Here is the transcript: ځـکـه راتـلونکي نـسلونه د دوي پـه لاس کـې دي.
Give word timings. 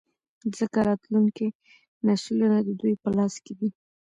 ځـکـه 0.57 0.79
راتـلونکي 0.87 1.47
نـسلونه 2.05 2.57
د 2.63 2.69
دوي 2.79 2.93
پـه 3.01 3.09
لاس 3.17 3.33
کـې 3.45 3.53
دي. 3.59 3.69